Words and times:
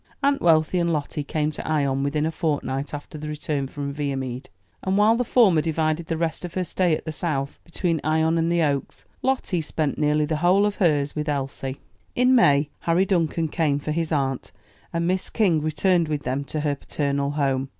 Aunt 0.23 0.41
Wealthy 0.41 0.79
and 0.79 0.91
Lottie 0.91 1.23
came 1.23 1.51
to 1.51 1.67
Ion 1.67 2.01
within 2.01 2.25
a 2.25 2.31
fortnight 2.31 2.91
after 2.91 3.19
the 3.19 3.27
return 3.27 3.67
from 3.67 3.93
Viamede; 3.93 4.49
and 4.81 4.97
while 4.97 5.15
the 5.15 5.23
former 5.23 5.61
divided 5.61 6.07
the 6.07 6.17
rest 6.17 6.43
of 6.43 6.55
her 6.55 6.63
stay 6.63 6.95
at 6.97 7.05
the 7.05 7.11
South 7.11 7.59
between 7.63 8.01
Ion 8.03 8.39
and 8.39 8.51
the 8.51 8.63
Oaks, 8.63 9.05
Lottie 9.21 9.61
spent 9.61 9.99
nearly 9.99 10.25
the 10.25 10.37
whole 10.37 10.65
of 10.65 10.77
hers 10.77 11.15
with 11.15 11.29
Elsie. 11.29 11.77
In 12.15 12.33
May, 12.33 12.71
Harry 12.79 13.05
Duncan 13.05 13.47
came 13.47 13.77
for 13.77 13.91
his 13.91 14.11
aunt, 14.11 14.51
and 14.91 15.05
Miss 15.05 15.29
King 15.29 15.61
returned 15.61 16.07
with 16.07 16.23
them 16.23 16.45
to 16.45 16.61
her 16.61 16.73
paternal 16.73 17.29
home. 17.29 17.69